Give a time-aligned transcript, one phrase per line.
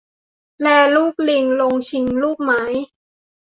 [0.61, 2.63] แลลูกลิงลงชิง ลูกไม้